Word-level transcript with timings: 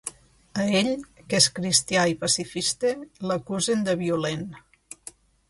A 0.61 0.63
ell, 0.77 0.87
que 1.33 1.37
és 1.39 1.47
cristià 1.59 2.05
i 2.13 2.15
pacifista, 2.23 2.95
l’acusen 3.33 3.87
de 3.91 3.97
violent. 4.01 4.45